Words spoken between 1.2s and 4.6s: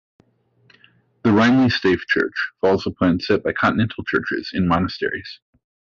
The Reinli stave church follows a plan set by continental churches